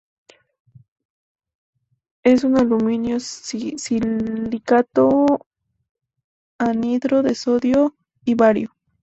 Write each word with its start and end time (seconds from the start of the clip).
Es 2.23 2.43
un 2.43 2.57
aluminio-silicato 2.57 5.45
anhidro 6.57 7.21
de 7.21 7.35
sodio 7.35 7.95
y 8.25 8.33
bario. 8.33 8.75